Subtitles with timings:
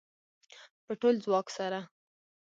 [0.85, 1.79] په ټول ځواک سره